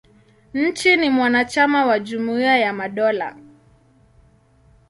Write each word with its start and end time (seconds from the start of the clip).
Nchi 0.53 0.97
ni 0.97 1.09
mwanachama 1.09 1.85
wa 1.85 1.99
Jumuia 1.99 2.57
ya 2.57 2.73
Madola. 2.73 3.37